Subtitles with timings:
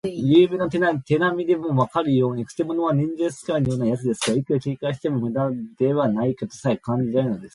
[0.09, 7.49] ゆうべの手なみでもわかるように、くせ者は忍術使いのようなやつですから、いくら警戒してもむだではないかとさえ感じられるのです。